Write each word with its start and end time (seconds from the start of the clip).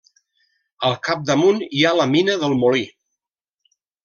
Al 0.87 0.95
capdamunt, 1.07 1.61
hi 1.77 1.83
ha 1.85 1.93
la 1.99 2.09
Mina 2.15 2.39
del 2.45 2.57
Molí. 2.63 2.83